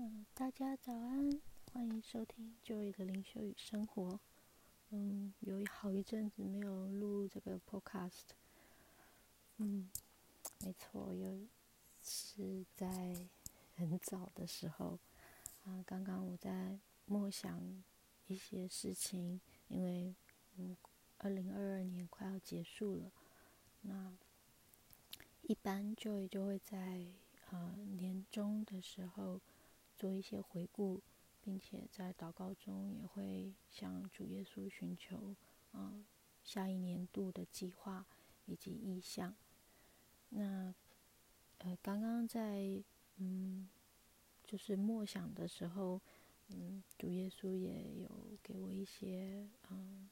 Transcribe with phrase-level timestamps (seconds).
[0.00, 1.28] 嗯，大家早安，
[1.72, 4.20] 欢迎收听 Joy 的灵修与生活。
[4.90, 8.28] 嗯，有好一阵子没有录这个 Podcast。
[9.56, 9.90] 嗯，
[10.60, 11.40] 没错，又
[12.00, 13.12] 是在
[13.74, 15.00] 很早的时候
[15.64, 15.82] 啊。
[15.84, 17.82] 刚刚我在默想
[18.28, 20.14] 一些事情，因为
[20.58, 20.76] 嗯，
[21.16, 23.10] 二零二二年快要结束了，
[23.80, 24.12] 那
[25.42, 27.04] 一般 Joy 就会在
[27.50, 29.40] 呃年终的时候。
[29.98, 31.02] 做一些回顾，
[31.42, 35.34] 并且在祷告中也会向主耶稣寻求，
[35.72, 36.06] 嗯，
[36.44, 38.06] 下一年度的计划
[38.46, 39.34] 以及意向。
[40.30, 40.74] 那，
[41.58, 42.82] 呃，刚刚在
[43.16, 43.68] 嗯，
[44.44, 46.00] 就是默想的时候，
[46.48, 50.08] 嗯，主耶稣也有给我一些嗯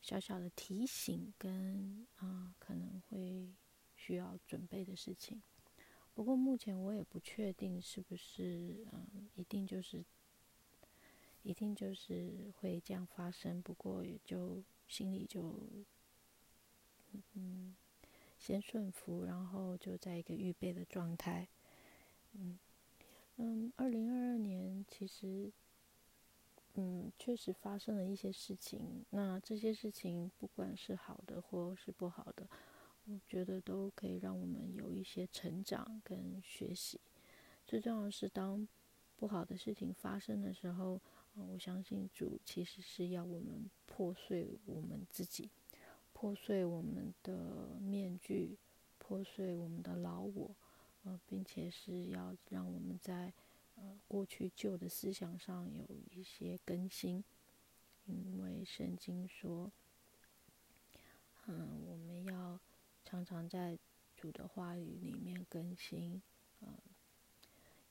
[0.00, 3.52] 小小的提醒跟啊可能会
[3.94, 5.42] 需要准备的事情。
[6.18, 10.04] 不过目前我也不确定是不是嗯，一定就是，
[11.44, 13.62] 一定就是会这样发生。
[13.62, 15.54] 不过也就心里就
[17.34, 17.76] 嗯，
[18.36, 21.46] 先顺服，然后就在一个预备的状态。
[22.32, 22.58] 嗯
[23.36, 25.52] 嗯，二零二二年其实
[26.74, 29.06] 嗯确实发生了一些事情。
[29.10, 32.44] 那这些事情不管是好的或是不好的。
[33.10, 37.00] 我觉得都可以让我们有一些成长跟学习。
[37.66, 38.68] 最重要的是，当
[39.16, 41.00] 不好的事情发生的时候，
[41.34, 45.48] 我相信主其实是要我们破碎我们自己，
[46.12, 48.58] 破碎我们的面具，
[48.98, 50.54] 破碎我们的老我，
[51.04, 53.32] 呃，并且是要让我们在
[53.76, 57.24] 呃过去旧的思想上有一些更新，
[58.04, 59.72] 因为圣经说，
[61.46, 62.60] 嗯，我们要。
[63.28, 63.78] 常在
[64.16, 66.22] 主的话语里面更新，
[66.62, 66.78] 嗯，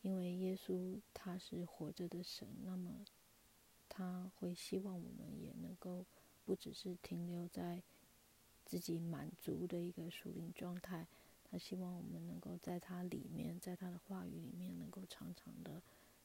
[0.00, 3.04] 因为耶稣他是活着的神，那么
[3.86, 6.06] 他会希望我们也能够
[6.46, 7.82] 不只是停留在
[8.64, 11.06] 自己满足的一个属灵状态，
[11.44, 15.82] 他希望我们能够在他里面，在他的话语里面，能够常常的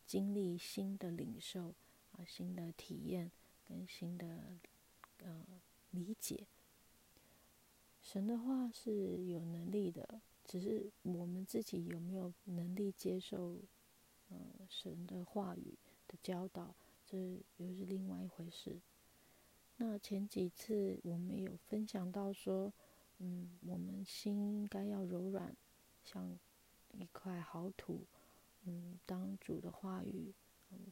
[0.08, 1.76] 经历新的领受
[2.14, 3.30] 啊，新的体验
[3.68, 4.58] 跟新的
[5.18, 5.46] 呃
[5.90, 6.48] 理解。
[8.12, 13.56] 神的话是有能力的，只是我们自己有没有能力接受，
[14.28, 15.78] 呃，神的话语
[16.10, 16.76] 的教导，
[17.08, 17.18] 这
[17.56, 18.82] 又是另外一回事。
[19.78, 22.74] 那前几次我们有分享到说，
[23.20, 25.56] 嗯，我们心应该要柔软，
[26.04, 26.38] 像
[26.92, 28.02] 一块好土，
[28.66, 30.34] 嗯，当主的话语，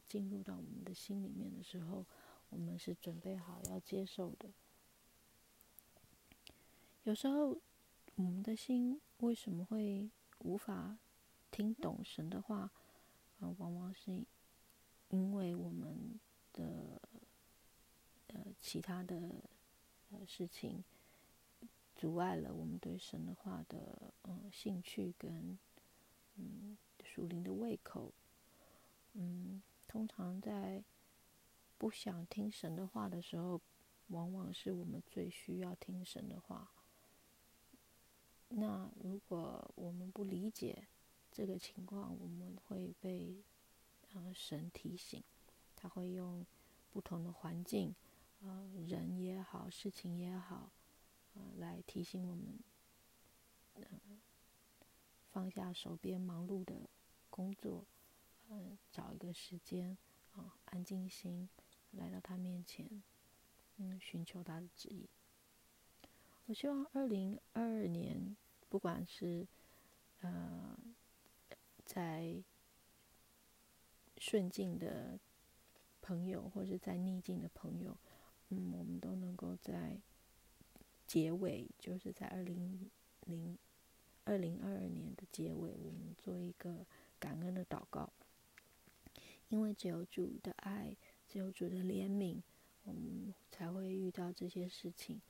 [0.08, 2.06] 进入到我们的心里面的时候，
[2.48, 4.48] 我们是准备好要接受的。
[7.04, 7.56] 有时候，
[8.16, 10.98] 我们的心为什么会无法
[11.50, 12.70] 听懂神的话？
[13.38, 14.22] 呃，往往是
[15.08, 16.20] 因为我们
[16.52, 17.00] 的
[18.28, 19.16] 呃其他的
[20.10, 20.84] 呃事情
[21.96, 25.58] 阻碍了我们对神的话的嗯、兴趣跟
[26.36, 28.12] 嗯属灵的胃口。
[29.14, 30.84] 嗯，通常在
[31.78, 33.58] 不想听神的话的时候，
[34.08, 36.70] 往往是我们最需要听神的话。
[38.52, 40.88] 那如果我们不理解
[41.30, 43.42] 这个情况，我们会被
[44.12, 45.22] 呃神提醒，
[45.76, 46.44] 他会用
[46.90, 47.94] 不同的环境，
[48.40, 50.72] 呃人也好，事情也好，
[51.34, 52.58] 呃来提醒我们，
[53.74, 53.84] 呃
[55.30, 56.90] 放下手边忙碌的
[57.30, 57.86] 工作，
[58.48, 59.96] 呃找一个时间
[60.32, 61.48] 啊、安静心
[61.92, 63.02] 来到他面前，
[63.76, 65.08] 嗯寻求他的旨意。
[66.50, 68.36] 我希望二零二二年，
[68.68, 69.46] 不管是
[70.20, 70.76] 呃
[71.84, 72.42] 在
[74.18, 75.20] 顺境的
[76.02, 77.96] 朋友，或者在逆境的朋友，
[78.48, 80.00] 嗯，我们都能够在
[81.06, 82.90] 结尾，就是在二零
[83.26, 83.56] 零
[84.24, 86.84] 二零二二年的结尾，我们做一个
[87.20, 88.12] 感恩的祷告，
[89.50, 90.96] 因为只有主的爱，
[91.28, 92.42] 只有主的怜悯，
[92.82, 95.20] 我们才会遇到这些事情。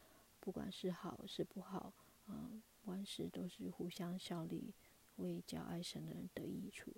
[0.40, 1.92] 不管是好是不好，
[2.26, 4.74] 嗯，万事都是互相效力，
[5.16, 6.92] 为叫爱神的人得益处。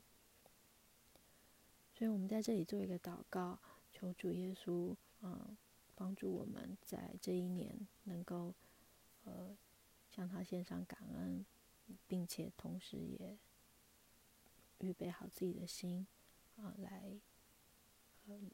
[1.92, 3.58] 所以，我们在这里做一个祷告，
[3.90, 5.56] 求主耶稣，嗯，
[5.94, 8.54] 帮助我们在这一年能够，
[9.24, 9.56] 呃，
[10.10, 11.44] 向他献上感恩，
[12.06, 13.38] 并且同时也
[14.78, 16.06] 预备好自己的心，
[16.56, 17.20] 啊，来，
[18.26, 18.50] 嗯，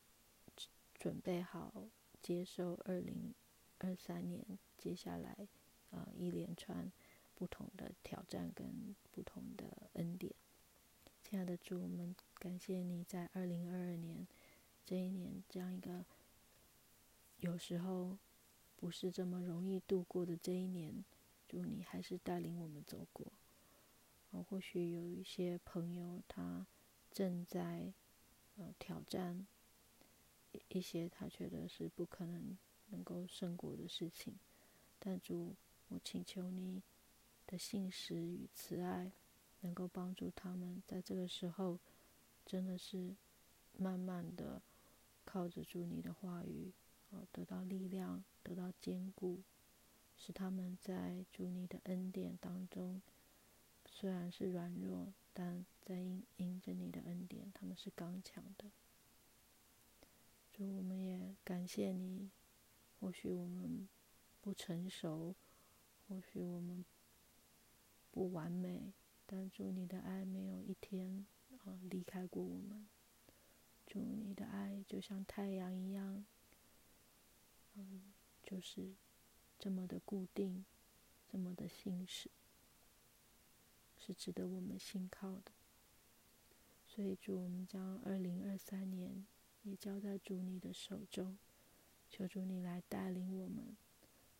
[0.94, 1.88] 准备好
[2.20, 3.34] 接受二零
[3.78, 4.58] 二三年。
[4.76, 5.48] 接下来，
[5.90, 6.90] 呃，一连串
[7.34, 10.32] 不同的挑战跟不同的恩典。
[11.22, 14.26] 亲爱的主，我们感谢你在二零二二年
[14.84, 16.04] 这一年这样一个
[17.38, 18.16] 有时候
[18.76, 21.04] 不是这么容易度过的这一年，
[21.48, 23.32] 祝你还是带领我们走过。
[24.30, 26.66] 啊，或许有一些朋友他
[27.10, 27.92] 正在
[28.56, 29.46] 呃挑战
[30.68, 32.56] 一些他觉得是不可能
[32.90, 34.38] 能够胜过的事情，
[34.98, 35.54] 但主，
[35.88, 36.82] 我请求你
[37.46, 39.12] 的信实与慈爱。
[39.62, 41.80] 能够帮助他们在这个时候，
[42.46, 43.16] 真的是
[43.76, 44.62] 慢慢的
[45.24, 46.70] 靠着主你的话语，
[47.10, 49.42] 啊，得到力量，得到坚固，
[50.16, 53.02] 使他们在主你的恩典当中，
[53.84, 58.70] 虽然是软弱，但在因因着你的恩典，他们是刚强的。
[60.52, 62.30] 主，我们也感谢你。
[63.00, 63.88] 或许我们
[64.40, 65.34] 不成熟，
[66.08, 66.84] 或许我们
[68.10, 68.92] 不完美。
[69.26, 71.26] 但祝你的爱没有一天
[71.64, 72.88] 啊离开过我们。
[73.86, 76.24] 祝你的爱就像太阳一样，
[77.74, 78.12] 嗯，
[78.42, 78.94] 就是
[79.58, 80.64] 这么的固定，
[81.30, 82.30] 这么的信实，
[83.96, 85.52] 是值得我们信靠的。
[86.86, 89.26] 所以，祝我们将二零二三年
[89.62, 91.38] 也交在主你的手中，
[92.10, 93.76] 求主你来带领我们，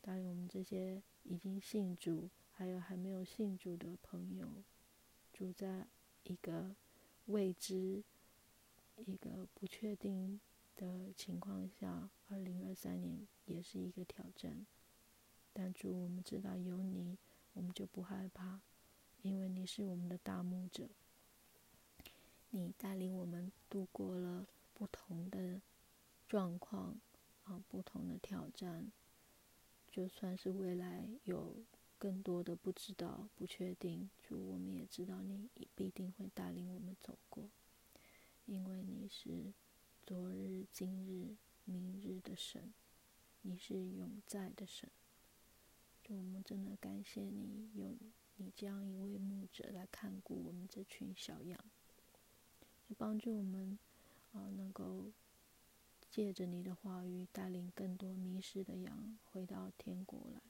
[0.01, 4.49] 带领我们这些已经信主，还有还没有信主的朋友。
[5.33, 5.87] 住在
[6.25, 6.75] 一个
[7.27, 8.03] 未知、
[9.05, 10.41] 一个不确定
[10.75, 14.67] 的情况下，二零二三年也是一个挑战。
[15.53, 17.19] 但主，我们知道有你，
[17.53, 18.61] 我们就不害怕，
[19.23, 20.89] 因为你是我们的大牧者。
[22.51, 25.61] 你带领我们度过了不同的
[26.27, 26.99] 状况
[27.49, 28.93] 啊，不同的挑战。
[29.91, 31.57] 就算是未来有。
[32.01, 37.51] 更多的不知道、不确定，主，我们也知道你必定会带领我们走过，
[38.47, 39.53] 因为你是
[40.07, 41.35] 昨日、今日、
[41.65, 42.73] 明日的神，
[43.43, 44.89] 你是永在的神。
[46.05, 47.97] 就，我们真的感谢你，有
[48.37, 51.59] 你这样一位牧者来看顾我们这群小羊，
[52.89, 53.77] 就帮助我们
[54.35, 55.11] 啊，能够
[56.19, 60.43] 借着你的话语带领更多迷失的羊回到天国来。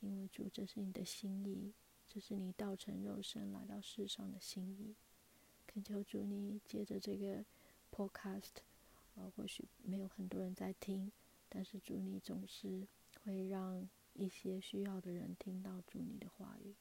[0.00, 1.72] 因为主，这是你的心意，
[2.06, 4.94] 这是你道成肉身来到世上的心意。
[5.66, 7.42] 恳求主，你借着这个
[7.90, 8.56] podcast，
[9.14, 11.10] 呃，或许没有很多人在听，
[11.48, 12.86] 但是主，你总是
[13.24, 16.74] 会让一些需要的人听到主你的话语。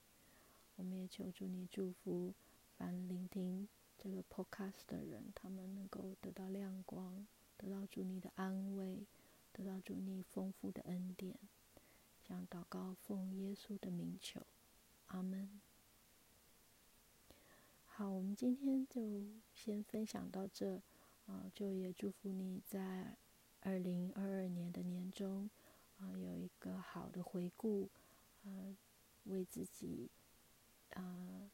[0.75, 2.33] 我们也求主你祝福
[2.77, 7.25] 凡聆听这个 podcast 的人，他们能够得到亮光，
[7.59, 9.05] 得到主你的安慰，
[9.53, 11.37] 得到主你丰富的恩典。
[12.23, 14.39] 将祷告奉耶稣的名求，
[15.07, 15.59] 阿门。
[17.87, 19.23] 好，我们今天就
[19.55, 20.79] 先分享到这，
[21.25, 23.17] 啊、就也祝福你在
[23.61, 25.49] 二零二二年的年终，
[25.97, 27.89] 啊、有一个好的回顾，
[28.45, 28.77] 啊、
[29.23, 30.11] 为自己，
[30.93, 31.49] 啊、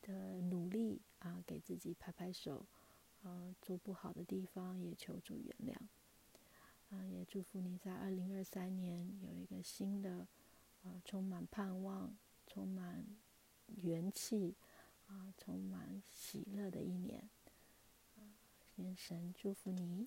[0.00, 2.66] 的努力啊、给自己拍拍手，
[3.22, 5.76] 呃，做不好的地方也求助原谅。
[6.90, 10.26] 啊，也祝福你在二零二三年有一个新的，
[10.84, 12.16] 啊，充满盼望、
[12.46, 13.06] 充满
[13.66, 14.54] 元气、
[15.06, 17.30] 啊，充满喜乐的一年。
[18.16, 18.34] 啊，
[18.76, 20.06] 愿神祝福你。